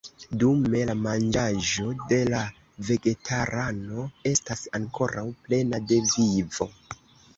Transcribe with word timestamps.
Dume 0.43 0.79
la 0.89 0.95
manĝaĵo 1.01 1.85
de 2.11 2.17
la 2.35 2.39
vegetarano 2.89 4.07
estas 4.33 4.65
ankoraŭ 4.81 5.27
plena 5.45 5.83
de 5.93 6.01
vivo. 6.15 6.73